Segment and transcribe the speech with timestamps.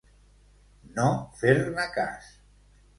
[0.97, 1.05] No
[1.43, 2.37] fer-ne cas.